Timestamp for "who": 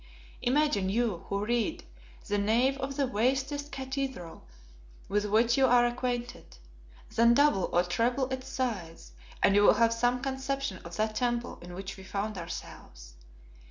1.29-1.45